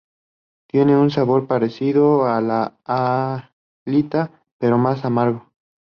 Tiene 0.65 0.97
un 0.97 1.11
sabor 1.11 1.45
parecido 1.45 2.25
a 2.25 2.41
la 2.41 2.75
halita 2.85 4.31
pero 4.57 4.79
más 4.79 5.05
amargo. 5.05 5.51